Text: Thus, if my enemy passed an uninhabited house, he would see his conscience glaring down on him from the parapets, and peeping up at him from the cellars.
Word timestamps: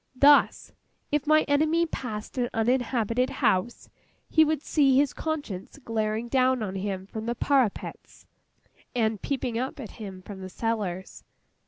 Thus, 0.15 0.71
if 1.11 1.27
my 1.27 1.43
enemy 1.43 1.85
passed 1.85 2.35
an 2.39 2.49
uninhabited 2.55 3.29
house, 3.29 3.87
he 4.27 4.43
would 4.43 4.63
see 4.63 4.97
his 4.97 5.13
conscience 5.13 5.77
glaring 5.77 6.27
down 6.27 6.63
on 6.63 6.73
him 6.73 7.05
from 7.05 7.27
the 7.27 7.35
parapets, 7.35 8.25
and 8.95 9.21
peeping 9.21 9.59
up 9.59 9.79
at 9.79 9.91
him 10.01 10.23
from 10.23 10.41
the 10.41 10.49
cellars. 10.49 11.23